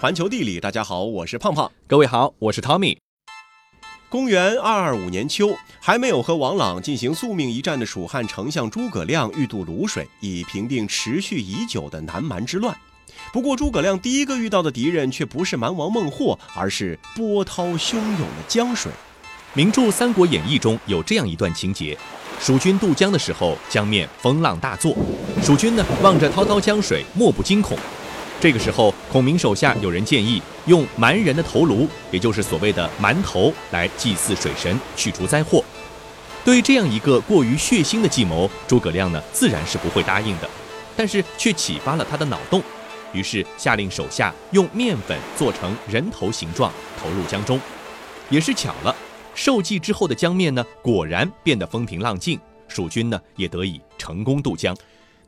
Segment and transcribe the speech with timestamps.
[0.00, 1.70] 环球地理，大家好，我是胖胖。
[1.86, 2.96] 各位好，我是 Tommy。
[4.08, 12.74] 公元二二五年秋，还没有和王朗进行宿命一战的蜀汉丞相诸葛亮欲渡泸水，以平定持续已久的南蛮之乱。
[13.30, 18.90] 不过，诸葛亮第一个遇到的敌人却不是蛮王孟获，而是波涛汹涌的江水。
[19.52, 21.94] 名著《三国演义》中有这样一段情节：
[22.40, 24.96] 蜀军渡江的时候，江面风浪大作，
[25.42, 27.76] 蜀军呢望着滔滔江水，莫不惊恐。
[28.40, 35.62] 这个时候，孔明手下有人建议用蛮人的头颅，也就是所谓的蛮头，来祭祀水神，去除灾祸。
[36.42, 40.48] 对于这样一个过于血腥的计谋，诸葛亮呢自然是不会答应的，
[40.96, 42.62] 但是却启发了他的脑洞，
[43.12, 47.60] 于是下令手下用面粉做成人头形状，投入江中。
[48.30, 48.96] 也是巧了，
[49.34, 54.74] 受祭之后的江面呢，果然变得风平浪静，蜀军呢也得以成功渡江。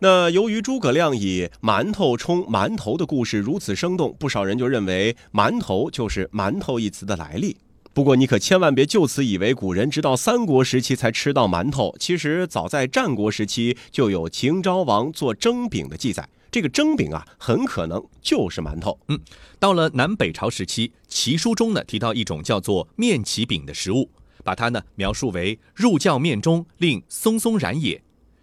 [0.02, 7.56] 那由于诸葛亮以馒头充馒头的故事如此生动，不少人就认为馒头就是馒头一词的来历。
[7.92, 16.28] 不过你可千万别就此以为古人直到三国时期才吃到馒头，其实早在战国时期就有秦昭王做蒸饼的记载。
[16.50, 18.98] 这个蒸饼啊，很可能就是馒头。
[19.06, 19.20] 嗯，
[19.60, 24.10] 到了南北朝时期，齐书中呢提到一种叫做面旗饼的食物，
[24.42, 28.02] 把它呢描述为入教面中令松松然也。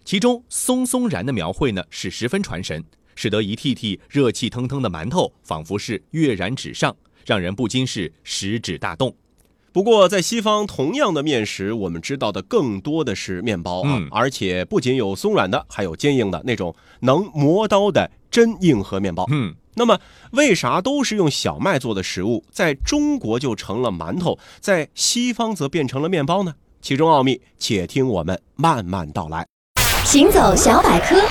[0.10, 9.16] 其中松松然的描绘呢是十分传神，使得一屉屉热气腾腾的馒头仿佛是跃然纸上，让人不禁是食指大动。
[9.72, 19.28] 不过在西方，同样的面食，我们知道的更多的是面包啊，而且不仅有松软的，还有坚硬的那种能磨刀的真硬核面包。
[19.30, 20.00] 嗯，那么
[20.32, 26.56] 为啥都是用小麦做的食物，在中国就成了馒头，在西方则变成了面包呢？
[26.82, 29.46] 其中奥秘，且听我们慢慢道来。
[30.06, 31.22] 行走小百科，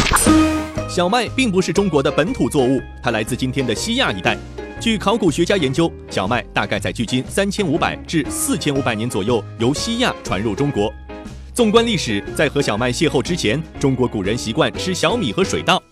[0.88, 4.38] 小麦并不是中国的本土作物，它来自今天的西亚一带。
[4.80, 10.92] 据考古学家研究，小麦大概在距今三千五百至四千五百年左右由西亚传入中国。
[11.52, 15.83] 纵观历史，在和小麦邂逅之前，中国古人习惯吃小米和水稻。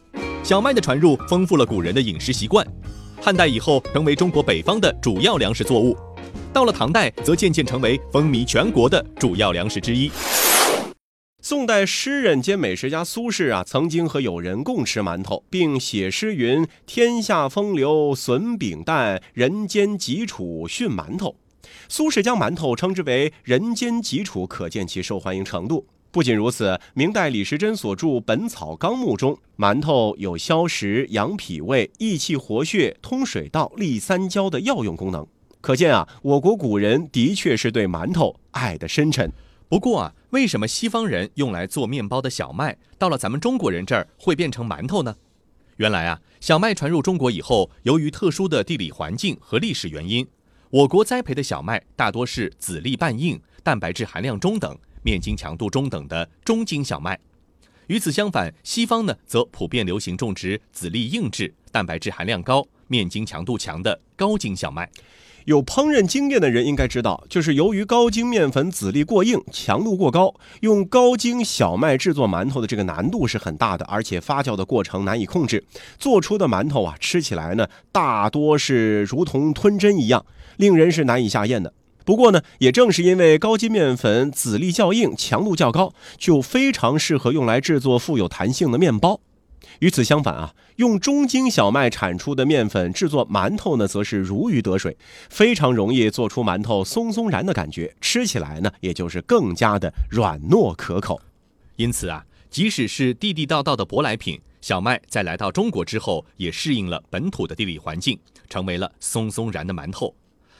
[0.44, 2.64] 小麦的传入丰富了古人的饮食习惯。
[3.20, 5.96] 汉代以后，成为中国北方的主要粮食作物。
[6.52, 10.08] 到了唐代，则渐渐成为风靡全国的主要粮食之一。
[11.42, 21.36] 宋代诗人兼美食家苏轼啊，曾经和友人共吃馒头，并写诗云：“天下风流损饼淡，人间疾处逊馒头。”
[21.88, 25.86] 苏轼将馒头称之为“人间疾处”，可见其受欢迎程度。
[26.10, 35.24] 不仅如此，明代李时珍所著《本草纲目》中，馒头有消食、养脾胃、益气活血、通水道、利三焦的药用功能。
[35.60, 39.30] 可见啊，我国古人的确是对馒头爱得深沉。
[39.68, 45.16] 不过啊，为什么西方人用来做面包的小麦，到了咱们中国人这儿会变成馒头呢？
[45.76, 50.26] 原来啊，小麦传入中国以后，由于特殊的地理环境和历史原因，
[50.70, 57.18] 我国栽培的小麦大多是籽粒半硬、蛋白质含量中等、面筋强度中等的中筋小麦。
[57.86, 64.90] 与此相反，西方呢则普遍流行种植籽粒硬质、蛋白质含量高、面筋强度强的高筋小麦。
[65.44, 75.64] 有烹饪经验的人应该知道，就是由于高筋面粉籽粒过硬、强度过高，用高筋小麦制作馒头的这个难度是很大的，而且发酵的过程难以控制，
[76.00, 80.26] 做出的馒头啊，吃起来呢，大多是如同吞针一样，
[80.56, 81.72] 令人是难以下咽的。
[82.04, 89.20] 不过呢，也正是因为高筋面粉籽粒较硬、强度较高，就非常适合用来制作富有弹性的面包。
[89.80, 94.96] 与此相反啊，用中筋小麦产出的面粉制作馒头呢，则是如鱼得水，
[95.28, 101.20] 非常容易做出馒头松松然的感觉，吃起来呢，也就是更加的软糯可口。
[101.76, 110.14] 因此啊，即使是地地道道的舶来品，小麦在来到中国之后，也适应了本土的地理环境，成为了松松然的馒头，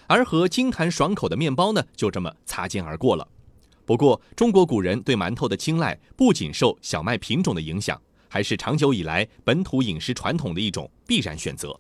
[0.07, 3.27] 而和筋弹爽口的面包呢，就这么擦肩而过了。
[3.87, 7.99] 不过，中国古人对馒头的青睐，不仅受小麦品种的影响。
[8.37, 11.75] 还是长久以来本土饮食传统的一种必然选择。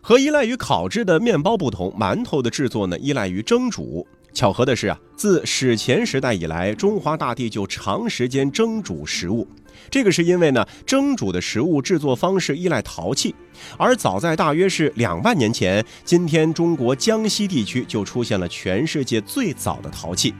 [0.00, 4.06] 和依赖于烤制的面包不同，馒头的制作呢依赖于蒸煮。
[4.32, 9.48] 巧合的是啊，自史前时代以来，中华大地就长时间蒸煮食物。
[9.90, 13.34] 这个是因为呢，蒸煮的食物制作方式依赖陶器，
[13.76, 20.32] 而早在大约是两万年前，今天中国江西地区就出现了全世界最早的陶器。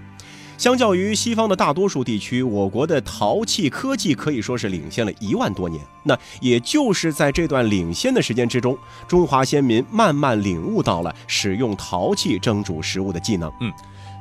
[0.58, 5.81] 相较于西方的大多数地区，我国的陶器科技可以说是领先了一万多年。
[6.02, 8.76] 那也就是在这段领先的时间之中，
[9.06, 13.49] 中华先民慢慢领悟到了使用陶器蒸煮食物的技能。
[13.60, 13.72] 嗯，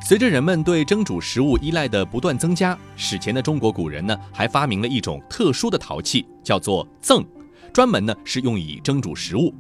[0.06, 7.26] 随着人们对蒸煮食物依赖的不断增加，史前的中国古人呢还发明了一种特殊的陶器，叫做甑，
[7.74, 9.52] 专门呢是用以蒸煮食物。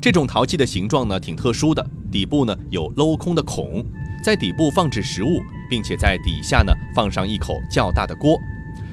[0.00, 3.84] 这种陶器的形状呢挺特殊的，底部呢有镂空的孔，
[4.22, 8.40] 在底部放置食物，并且在底下呢放上一口较大的锅，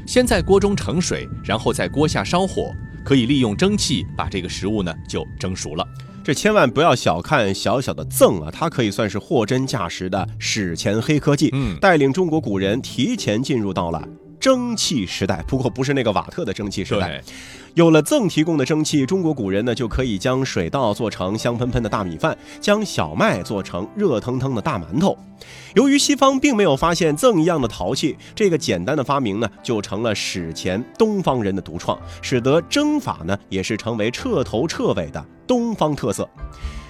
[0.08, 2.74] 先在锅中盛水，然后在锅下烧火，
[3.06, 5.88] 可以利用蒸汽把这个食物呢就蒸熟了。
[6.24, 14.04] 这千万不要小看小小的甑啊，它可以算是货真价实的史前黑科技，嗯带领中国古人提前进入到了
[14.40, 15.44] 蒸汽时代。
[15.48, 17.22] 不过不是那个瓦特的蒸汽时代。
[17.80, 25.18] 有了甑提供的蒸汽，中国古人呢就可以将水稻做成香喷喷的大米饭，将小麦做成热腾腾的大馒头。
[25.76, 36.30] 由于西方并没有发现甑一样的陶器，这个简单的发明呢就成了史前东方人的独创，使得蒸法呢也是成为彻头彻尾的东方特色。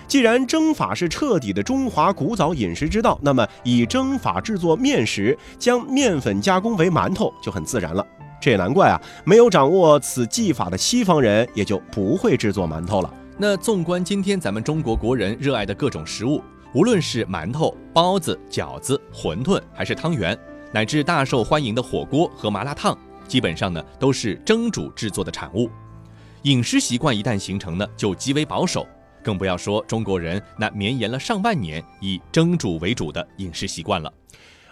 [0.07, 8.03] 既然蒸法是彻底的中华古早饮食之道，那么以蒸法制作面食，将面粉加工为馒头就很自然了。
[8.41, 13.13] 这也难怪啊，没有掌握此技法的西方人也就不会制作馒头了。
[13.38, 16.41] 那纵观今天咱们中国国人热爱的各种食物，
[16.74, 20.38] 无论是馒头、包子、饺子、馄饨，还是汤圆，
[20.71, 22.97] 乃至大受欢迎的火锅和麻辣烫，
[23.27, 25.69] 基本上呢都是蒸煮制作的产物。
[26.44, 28.88] 饮食习惯一旦形成呢，就极为保守，
[29.24, 34.12] 更不要说中国人那绵延了上万年以蒸煮为主的饮食习惯了。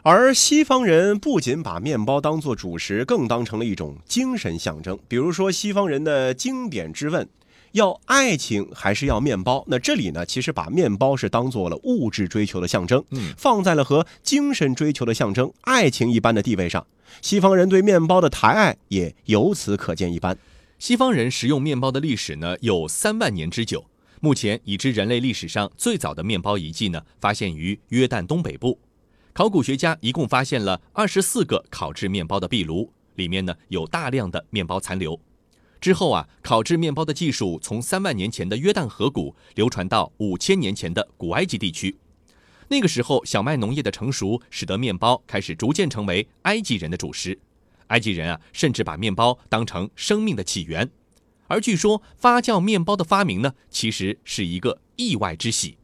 [0.04, 4.98] 而西方人不仅把面包当做主食，更当成了一种精神象征。
[5.08, 7.28] 比如说，西方人的经典之问：
[7.74, 9.66] 要爱情还是要面包？
[9.68, 16.86] 那这里呢，其实把面包是当做了物质追求的象征，嗯放在了和精神追求的象征爱情一般的地位上。
[17.22, 20.38] 西方人对面包的抬爱也由此可见一斑。
[20.80, 23.84] 西方人食用面包的历史呢有三万年之久。
[24.20, 28.80] 目前已知人类历史上最早的面包遗迹呢，发现于约旦东北部。
[29.38, 35.22] 考古学家一共发现了二十四个烤制面包的壁炉，里面呢有大量的面包残留。
[35.80, 41.95] 之后啊，烤制面包的技术从三万年前的约旦河谷流传到五千年前的古埃及地区。
[42.69, 47.39] 那个时候，小麦农业的成熟，使得面包开始逐渐成为埃及人的主食。
[47.89, 50.89] 埃及人啊，甚至把面包当成生命的起源。
[51.45, 55.78] 而据说发酵面包的发明呢，其实是一个意外之喜。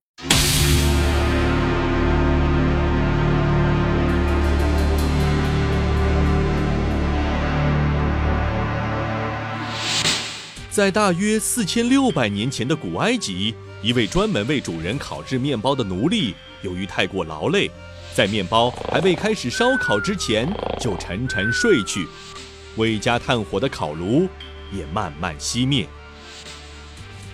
[10.73, 13.53] 在大约四千六百年前的古埃及，
[13.83, 16.33] 一位专门为主人烤制面包的奴隶，
[16.63, 17.69] 由于太过劳累，
[18.15, 22.07] 在面包还未开始烧烤之前就沉沉睡去，
[22.75, 24.27] 未加炭火的烤炉
[24.71, 25.87] 也慢慢熄灭。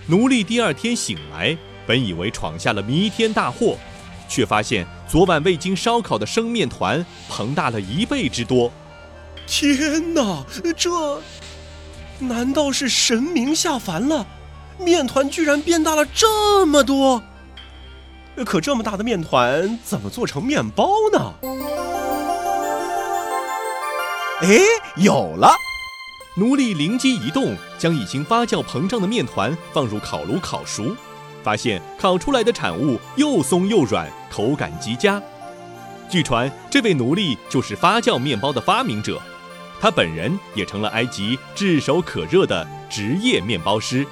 [0.07, 1.57] 奴隶第二天醒来，
[1.87, 3.77] 本以为闯下了弥天大祸，
[4.27, 8.69] 却发现昨晚未经烧烤的生面团膨大了一倍之多。
[9.47, 10.45] 天哪，
[10.75, 11.21] 这
[12.19, 14.25] 难道是神明下凡了？
[14.77, 17.21] 面团居然变大了这么多！
[18.45, 21.33] 可这么大的面团怎么做成面包呢？
[24.41, 24.59] 哎，
[24.95, 25.51] 有了！
[26.35, 30.95] 奴隶灵机一动，将已经发酵膨胀的面团放入烤炉烤熟，
[31.43, 35.21] 发现烤出来的产物又松又软，口感极佳。
[36.09, 39.21] 据传，这位奴隶就是发酵面包的发明者，
[39.79, 44.05] 他本人也成了埃及炙手可热的职业面包师。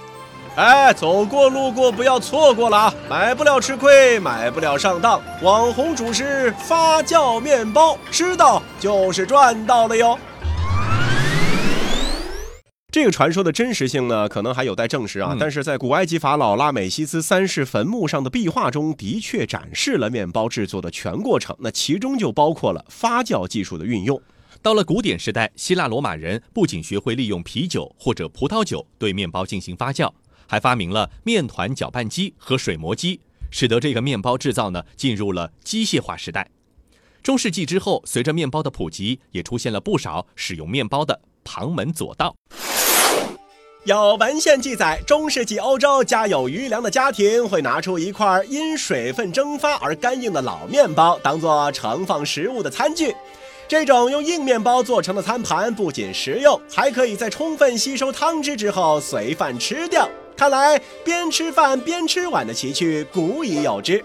[0.56, 2.94] 哎，走过路过不要错过了啊！
[3.08, 5.22] 买不了吃亏，买不了上当。
[5.44, 10.18] 网红主食发酵面包，吃到就是赚到了哟。
[12.90, 15.30] 这个传说的真实性呢，可能还有待证实啊。
[15.34, 24.20] 嗯但是在古埃及法老拉美西斯三世坟墓上的壁画中，的确展示了面包制作的全过程，那其中就包括了发酵技术的运用。
[24.62, 30.12] 到了古典时代，希腊罗马人不仅学会利用啤酒或者葡萄酒对面包进行发酵，
[30.48, 33.20] 还发明了面团搅拌机和水磨机，
[33.52, 36.50] 使得这个面包制造呢进入了机械化时代。
[37.24, 42.36] 中世纪之后，随着面包的普及，也出现了不少使用面包的旁门左道。
[43.86, 53.16] 有文献记载，中世纪欧洲家有余粮的家庭会拿出一块因水分蒸发而干硬的老面包，当做盛放食物的餐具。
[53.68, 60.10] 这种用硬面包做成的餐盘不仅实用，还可以在充分吸收汤汁之后随饭吃掉。
[60.38, 64.04] 看来边吃饭边吃碗的奇趣古已有之。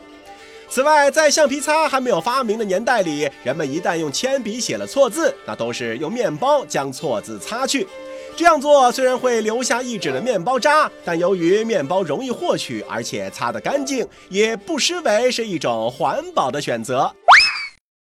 [0.68, 7.86] 此外，在橡皮擦还没有发明的年代里，人们一旦用铅笔写了错字，那都是用面包将错字擦去。
[8.34, 17.14] 这样做虽然会留下一纸的面包渣，但由于面包容易获取，而且擦得干净，也不失为是一种环保的选择。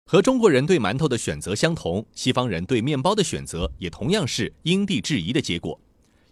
[0.07, 5.79] 和中国人对馒头的选择相同，西方人对面包的选择也同样是因地制宜的结果。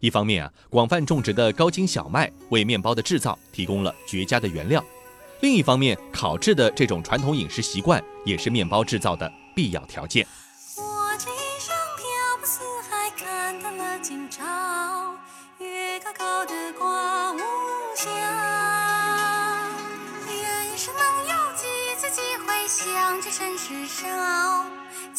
[0.00, 4.83] 一方面啊，广泛种植的高筋小麦为面包的制造提供了绝佳的原料；
[5.41, 10.27] 另一方面，烤制的这种传统饮食习惯也是面包制造的必要条件。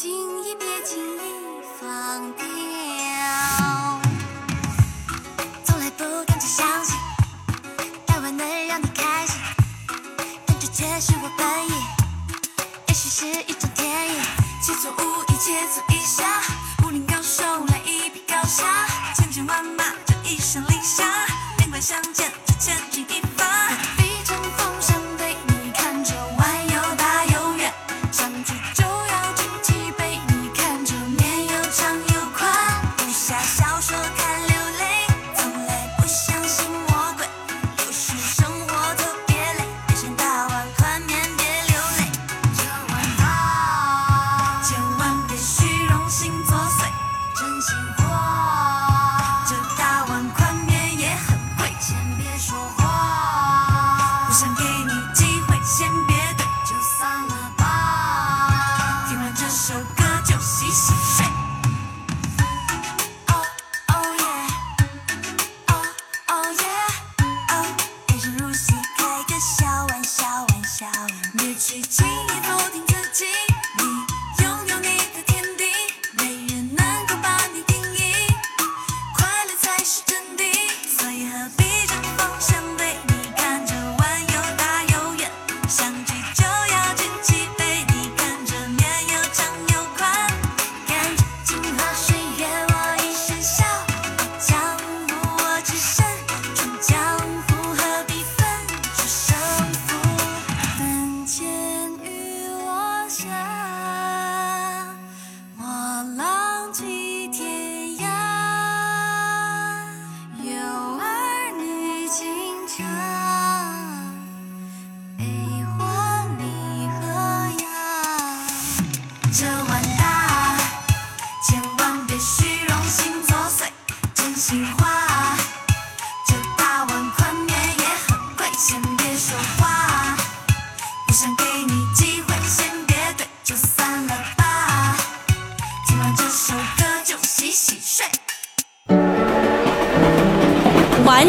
[0.02, 0.10] 轻
[0.44, 2.44] 易别轻易放掉。
[5.64, 6.98] 从来不敢去相信，
[8.08, 9.40] 台湾能让你开心，
[10.48, 11.72] 但这却是我本意。
[12.88, 14.20] 也许是一种天意，
[14.64, 16.42] 切磋武艺，切磋一下，
[16.84, 21.06] 武林高手来一比高下，千军万马这一声令下，
[21.60, 22.32] 面馆相见，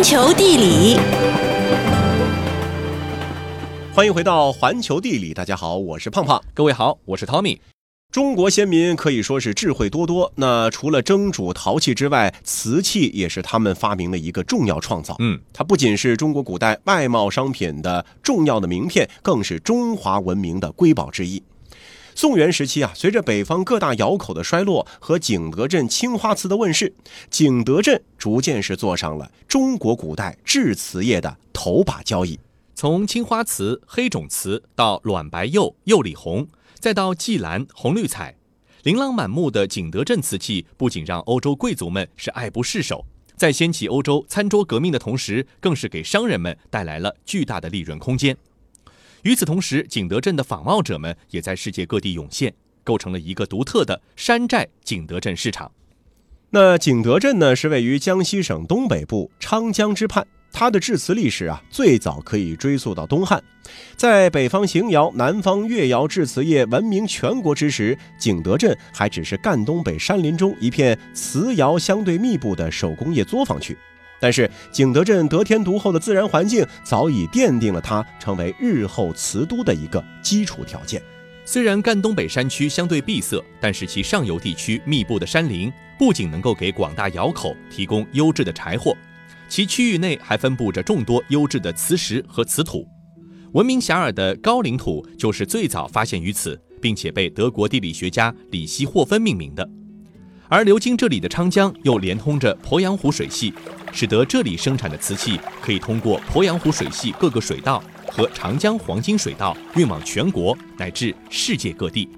[0.03, 0.97] 环球地理，
[3.95, 6.43] 欢迎回到环球地理，大家好，我是胖胖。
[6.53, 7.61] 各位好，我是 Tommy。
[8.11, 15.15] 中国先民可以说是智慧多多，那除了蒸煮陶器之外，瓷器也是他们发明的一个重要创造。
[15.21, 21.41] 嗯，它不仅是中国古代外贸商品的重要的名片，更是中华文明的瑰宝之一。
[22.15, 26.95] 宋元时期啊，随着北方各大窑口的衰落和景德镇青花瓷的问世，
[27.31, 32.39] 景德镇逐渐是坐上了中国古代制瓷业的头把交椅。
[32.75, 38.35] 从青花瓷、黑种瓷到卵白釉、釉里红，再到霁蓝、红绿彩，
[38.83, 43.05] 琳琅满目的景德镇瓷器不仅让欧洲贵族们是爱不释手，
[43.37, 48.37] 在掀起欧洲餐桌革命的同时，更是给商人们带来了巨大的利润空间。
[49.23, 52.53] 与此同时，景德镇的仿冒者们也在世界各地涌现，
[52.83, 55.71] 构成了一个独特的山寨景德镇市场。
[56.51, 60.27] 那景德镇呢，是位于江西省东北部昌江之畔。
[60.55, 63.43] 它的制瓷历史啊，最早可以追溯到东汉。
[63.97, 73.75] 在北方邢窑、南方越窑制瓷业闻名全国之时，景德镇还只是赣东北山林中一片瓷窑相对密布的手工业作坊区。
[74.23, 81.03] 但是，景德镇得天独厚的自然环境早已奠定了它成为日后瓷都的一个基础条件。
[81.45, 88.97] 虽然赣东北山区相对闭塞，但是其上游地区密布的山林不仅能够给广大窑口提供优质的柴火，
[89.49, 92.87] 其区域内还分布着众多优质的磁石和瓷土。
[93.55, 99.69] 闻名遐迩的高岭土就是最早发现于此，并且被德国地理学家里希霍芬命名的。
[100.49, 103.53] 而流经这里的昌江又连通着鄱阳湖水系，
[103.93, 112.09] 使得这里生产的瓷器可以通过鄱阳湖水系各个水道和长江黄金水道运往全国乃至世界各地。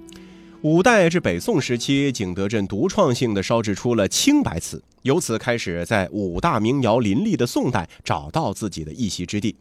[0.61, 9.55] 五代至北宋时期，景德镇独创性的烧制出了青白瓷，由此开始在五大名窑林立的宋代找到自己的一席之地。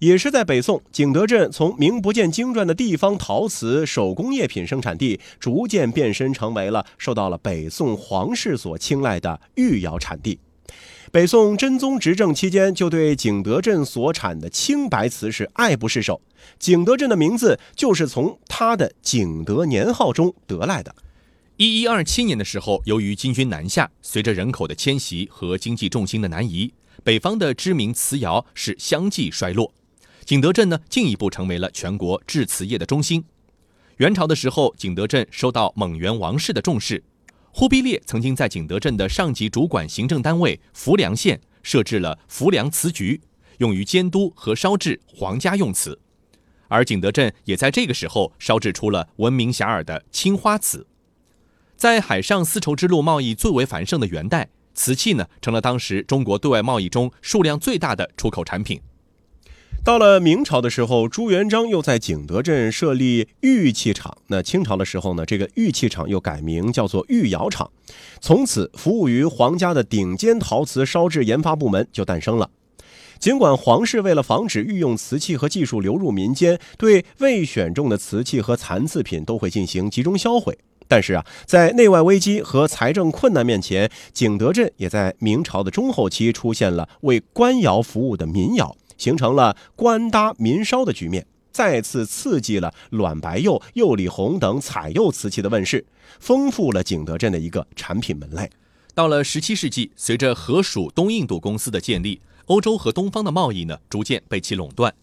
[0.00, 10.40] 也是在北宋，景德镇从名不见经传的地方陶瓷手工业品生产地，逐渐变身成为了受到了北宋皇室所青睐的御窑产地。
[11.14, 16.20] 北宋真宗执政期间，就对景德镇所产的青白瓷是爱不释手。
[16.58, 20.92] 景德镇的名字就是从他的景德年号中得来的。
[21.56, 29.72] 一一二七年的时候，由于金军南下，随着人口的迁徙和经济重心的南移，北方的知名瓷窑是相继衰落。
[30.24, 33.22] 景德镇呢，进一步成为了全国制瓷业的中心。
[33.98, 37.04] 元朝的时候，景德镇受到蒙元王室的重视。
[37.56, 43.20] 忽必烈曾经在景德镇的上级主管行政单位浮梁县设置了浮梁瓷局，
[43.58, 45.96] 用于监督和烧制皇家用瓷，
[46.66, 50.84] 而景德镇也在这个时候烧制出了闻名遐迩的青花瓷。
[51.76, 58.80] 在海上丝绸之路贸易最为繁盛的元代，瓷器呢成了当时中国对外贸易中数量最大的出口产品。
[59.84, 64.16] 到了明朝的时候，朱元璋又在景德镇设立玉器厂。
[64.28, 67.70] 那清朝的时候呢，这个玉器厂又改名叫做御窑厂，
[68.18, 72.48] 从此服务于皇家的顶尖陶瓷烧制研发部门就诞生了。
[73.18, 80.56] 尽管皇室为了防止御用瓷器和技术流入民间，对未选中的瓷器和残次品都会进行集中销毁，
[80.88, 88.74] 但是啊，在内外危机和财政困难面前，景德镇也在明朝的中后期出现了为官窑服务的民窑。
[88.96, 95.84] 形成了官搭民烧的局面，再次刺激了卵白釉、釉里红等彩釉瓷器的问世，
[96.18, 98.50] 丰富了景德镇的一个产品门类。
[98.94, 104.94] 到了十七世纪，随着荷属东印度公司的建立，欧洲和东方的贸易呢逐渐被其垄断。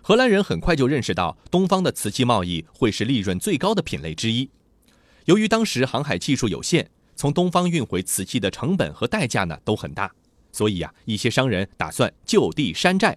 [0.00, 4.48] 荷兰人很快就认识到，东方的瓷器贸易会是利润最高的品类之一。
[5.26, 10.12] 由于当时航海技术有限，从东方运回瓷器的成本和代价呢都很大，
[10.50, 13.16] 所以呀，一些商人打算就地山寨。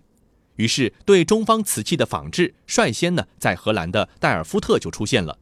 [0.55, 5.37] 于是，对中方瓷器的仿制率先呢，在荷兰的代尔夫特就出现了。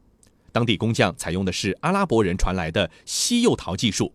[0.52, 4.14] 当地工匠采用的是阿拉伯人传来的西釉陶技术。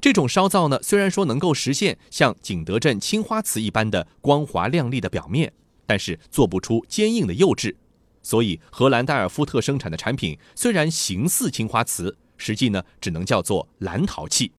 [0.00, 5.52] 这种烧造呢，虽然说能够实现像景德镇青花瓷一般的光滑亮丽的表面，
[5.86, 7.76] 但是做不出坚硬的釉质。
[8.22, 14.52] 所以，荷兰代尔夫特生产的产品虽然形似青花瓷，实际呢，只能叫做蓝陶器。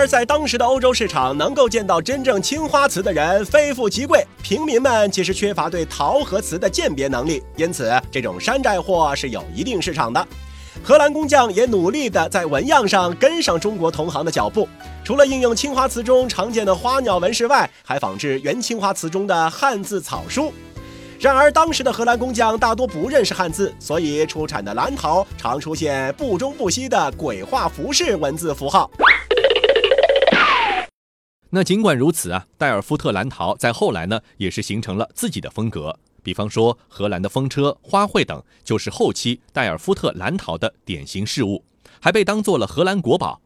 [0.00, 10.26] 而在当时的欧洲市场，能够见到真正青花瓷的人非富即贵，平民们其实缺乏对陶和瓷的鉴别能力，因此这种山寨货是有一定市场的。
[10.82, 14.66] 荷兰工匠也努力地在纹样上跟上中国同行的脚步，
[15.04, 20.50] 除了应用青花瓷中常见的花鸟纹饰外，还仿制原青花瓷中的汉字草书。
[21.18, 28.90] 然而，当时的荷兰工匠大多不认识汉字，所以出产的蓝陶常出现不中不西的鬼画符式文字符号。
[31.52, 35.98] 那尽管如此啊，代尔夫特蓝陶在后来呢，也是形成了自己的风格。
[36.22, 41.64] 比方说，荷兰的风车、花卉等，就是后期代尔夫特蓝陶的典型事物，
[42.00, 43.40] 还被当做了荷兰国宝。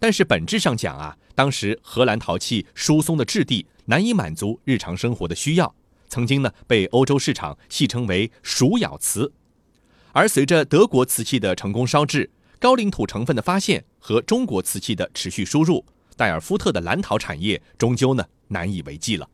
[0.00, 5.72] 但是本质上讲啊，当时荷兰陶器疏松的质地难以满足日常生活的需要，
[6.08, 9.32] 曾经呢被欧洲市场戏称为“鼠咬瓷”。
[10.12, 15.84] 而随着德国瓷器的成功烧制、高岭土成分的发现和中国瓷器的持续输入。
[16.16, 19.28] 代尔夫特的蓝陶产业终究呢难以为继了。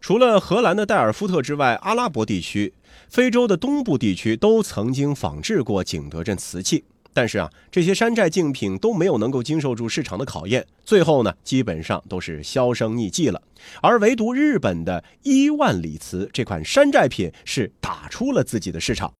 [0.00, 2.72] 除了荷兰的代尔夫特之外，阿拉伯地区、
[3.08, 13.42] 非洲的东部地区都曾经仿制过景德镇瓷器，但是啊，这些山寨竞品都没有能够经受住市场的考验，最后呢，基本上都是销声匿迹了。
[13.82, 19.12] 而唯独日本的伊万里瓷这款山寨品是打出了自己的市场。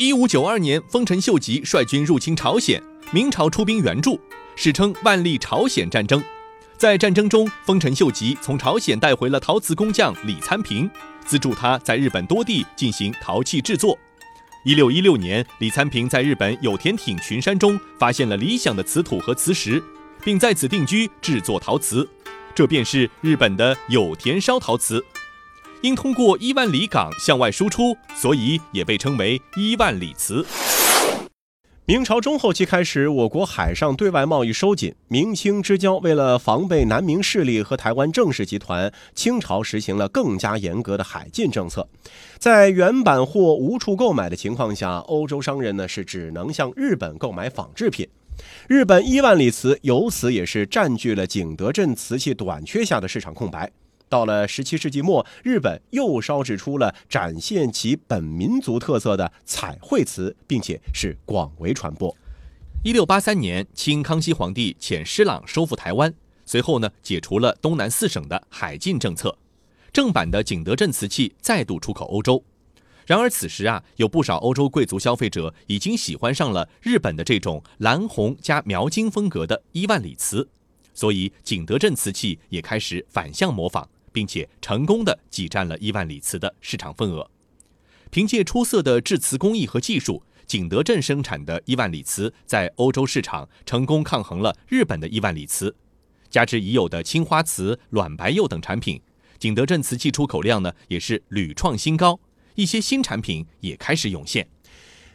[0.00, 2.80] 一五九二年，丰臣秀吉率军入侵朝鲜，
[3.10, 4.20] 明朝出兵援助，
[4.54, 6.22] 史称万历朝鲜战争。
[6.76, 10.88] 在战争中，丰臣秀吉从朝鲜带回了陶瓷工匠李参平，
[11.26, 13.98] 资助他在日本多地进行陶器制作。
[14.64, 19.82] 一六一六年，李参平在日本有田町群山中发现了理想的瓷土和磁石，
[20.22, 22.08] 并在此定居制作陶瓷，
[22.54, 25.04] 这便是日本的有田烧陶瓷。
[25.82, 30.44] 因通过伊万里港向外输出，所以也被称为伊万里瓷。
[31.84, 34.94] 明朝中后期开始，我国海上对外贸易收紧。
[35.08, 41.88] 明清之交为了防备南明势力和台湾郑氏集团，清朝实行了更加严格的海禁政策。
[42.38, 48.06] 在原版货无处购买的情况下，欧洲商人呢是只能向日本购买仿制品。
[48.68, 53.70] 日本伊万里瓷由此也是占据了景德镇瓷器短缺下的市场空白。
[54.08, 62.14] 到了十七世纪末，日本又烧制出了展现其本民族特色的彩绘瓷，并且是广为传播。
[62.84, 66.14] 一六八三年，清康熙皇帝遣施琅收复台湾，
[66.46, 69.36] 随后呢，解除了东南四省的海禁政策。
[69.92, 72.44] 正版的景德镇瓷器再度出口欧洲。
[73.04, 80.46] 然而此时啊，有不少欧洲贵族消费者已经喜欢上了日本的这种蓝红加描金风格的伊万里瓷，
[80.92, 87.30] 所以景德镇瓷器也开始反向模仿，并且成功的挤占了伊万里瓷的市场份额。
[88.10, 95.72] 凭借出色的制瓷工艺和技术，景德镇生产的伊万里瓷在欧洲市场成功抗衡了日本的伊万里瓷。
[96.28, 99.00] 加之已有的青花瓷、卵白釉等产品，
[99.38, 102.18] 景德镇瓷器出口量呢也是屡创新高。
[102.56, 104.48] 一些新产品也开始涌现，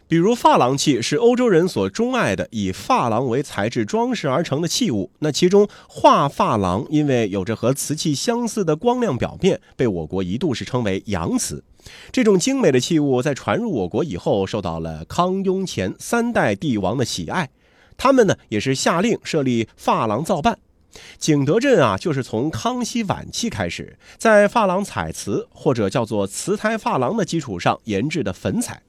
[0.07, 5.09] 比如珐琅器是欧洲人所钟爱的，以珐琅为材质装饰而成的器物。
[5.19, 11.63] 那其中画珐琅因为有着和瓷器相似的光亮表面，被我国一度是称为洋瓷。
[12.11, 17.49] 这种精美的器物在传入我国以后，受到了康雍乾三代帝王的喜爱，
[17.97, 20.59] 他们呢也是下令设立珐琅造办。
[21.17, 28.83] 景德镇啊，就是从康熙晚期开始，在珐琅彩瓷或者叫做瓷胎珐琅的基础上研制的粉彩。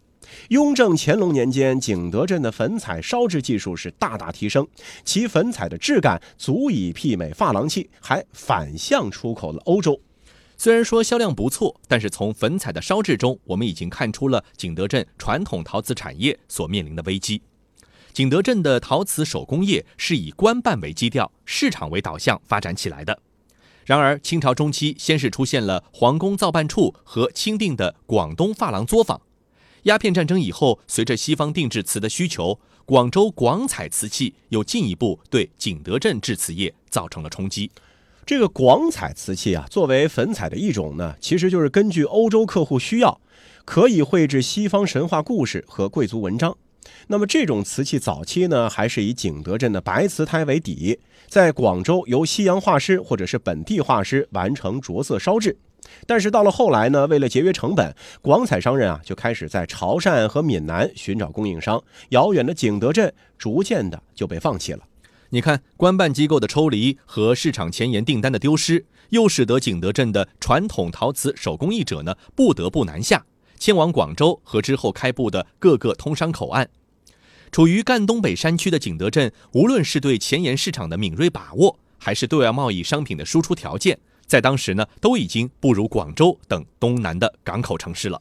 [0.48, 4.66] 雍正、乾隆年间，景德镇的粉彩烧制技术是大大提升，
[5.04, 10.00] 其粉彩的质感足以媲美珐琅器，还反向出口了欧洲。
[10.56, 17.42] 虽然说销量不错，但是从粉彩的烧制中，我们已经看出了景德镇传统陶瓷产业所面临的危机。
[18.12, 23.18] 景德镇的陶瓷手工业是以官办为基调、市场为导向发展起来的。
[23.84, 29.20] 然而，清朝中期先是出现了皇宫造办处和钦定的广东珐琅作坊。
[29.84, 37.70] 鸦片战争以后，随着西方定制瓷的需求，广州广彩瓷器又进一步对景德镇制瓷业造成了冲击。
[38.24, 43.20] 这个广彩瓷器啊，作为粉彩的一种呢，其实就是根据欧洲客户需要，
[43.66, 46.56] 可以绘制西方神话故事和贵族文章。
[47.08, 55.58] 那么这种瓷器早期呢，还是以景德镇的白瓷胎为底，在广州由西洋画师或者是本地画师完成着色烧制。
[56.06, 64.80] 但是到了后来呢，为了节约成本，广彩商人啊就开始在潮汕和闽南寻找供应商，遥远的景德镇逐渐的就被放弃了。
[65.30, 73.24] 你看，官办机构的抽离和市场前沿订单的丢失，又使得景德镇的传统陶瓷手工艺者呢不得不南下，
[73.58, 76.68] 迁往广州和之后开埠的各个通商口岸。
[77.50, 88.20] 处于赣东北山区的景德镇，无论是对前沿市场的敏锐把握，还是对外贸易商品的输出条件，在当时呢，都已经不如广州等东南的港口城市了。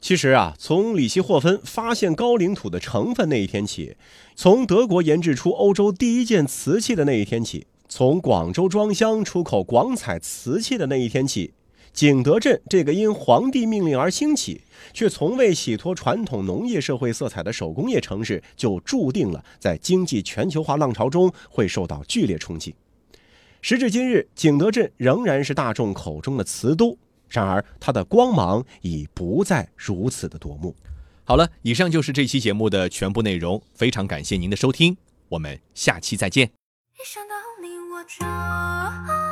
[0.00, 3.96] 其实啊，从里希霍芬发现高岭土的成分那一天起，
[4.36, 11.52] 从德国研制出欧洲第一件瓷器的那一天起，从广州装箱出口广彩瓷器的那一天起。
[11.92, 14.60] 景德镇这个因皇帝命令而兴起，
[14.92, 22.72] 却从未洗脱传统农业社会色彩的手工业城市，就注定了在经济全球化浪潮中会受到剧烈冲击。
[23.60, 26.96] 时至今日，景德镇仍然是大众口中的瓷都，
[27.28, 30.74] 然而它的光芒已不再如此的夺目。
[31.24, 34.96] 好了，以上就是这期节目的全部内容，非常感谢您的收听，
[35.28, 36.46] 我们下期再见。
[36.46, 39.27] 一想到你，我就。